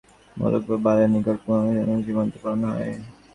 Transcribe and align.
মোলখ 0.37 0.63
বা 0.69 0.77
বালের 0.85 1.09
নিকট 1.13 1.37
পুত্রকন্যাকে 1.37 2.03
জীবন্ত 2.07 2.33
পোড়ানো 2.41 2.67
হত। 2.69 2.79